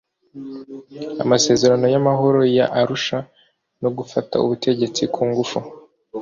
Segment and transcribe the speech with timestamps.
[1.23, 3.17] amasezerano y'amahoro ya arusha
[3.81, 5.59] no gufata ubutegetsi ku ngufu.